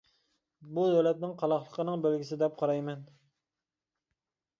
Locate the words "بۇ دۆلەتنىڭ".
0.77-1.35